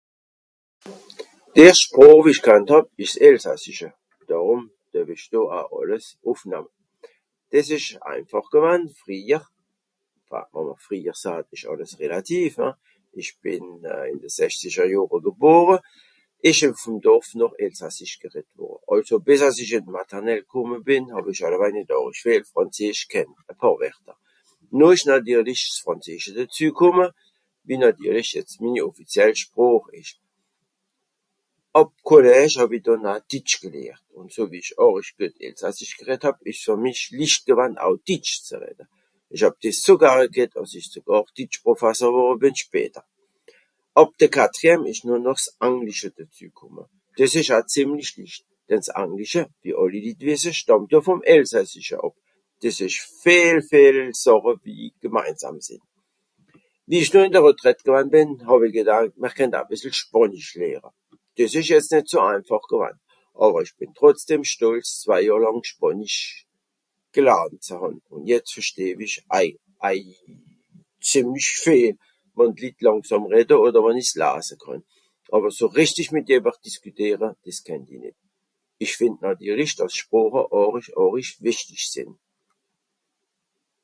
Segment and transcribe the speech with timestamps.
[1.55, 3.89] D'erscht Sproch, wie ìch kannt hàb ìsch s'Elsassische.
[4.29, 6.71] Dàrùm due-w-ìch do aa àlles ùffnamme.
[7.51, 8.83] Dìs ìsch einfàch gewann.
[9.01, 9.43] Frìehjer.
[9.45, 11.17] Enfin, wo mr frìehjer
[11.55, 12.73] ìsch àlles relativ hein.
[13.21, 13.65] Ìch bìn
[14.11, 15.75] ìn de schezischer Johre gebore,
[16.49, 16.63] ìsch(...)
[17.41, 18.81] noch Elsassisch gereddt wùrre.
[18.93, 23.07] Àlso bìs àss ìch ìn d Maternelle kùmme bìn hàw-ìch àllewaj nìt àrisch vìel Frànzesche
[23.11, 24.15] kenne, e pààr Werter.
[24.79, 27.07] Noh ìsch nàtirlich s'Frànzeesch dezü kùmme,
[27.67, 30.15] wie nàtirlich jetz minni offiziel Sproch ìsch.
[31.79, 34.03] Àb Collège hàw-i dànn aa Ditsch gelhert.
[34.19, 37.93] Ùn so wie ìch àrisch güet Elsasssich gereddt hàb ìsch's fer mich licht gewann au
[38.07, 38.85] Ditsch ze redde.
[39.35, 43.03] Ìch hàb dìs so gare ghet, dàss ìch sogàr Ditsch Profasser worre bìn später.
[44.01, 46.83] Àb de Quatrième ìsch noch s'Anglisch dezü kùmme.
[47.17, 51.97] Dìs ìsch aa zìemlich licht, denn s'Anglische, wie àlli Litt wìsse stàmmt stàmmt vùm Elsasssische
[52.05, 52.13] àb.
[52.61, 55.83] Dìs ìçsch vìel vìel Sàche, wie Gemeinsàm sìnn.
[56.89, 59.19] Wie ìch do ìn de Retraite bìn hàw-i gedankt,
[59.87, 60.07] ìch
[81.45, 81.99] kànn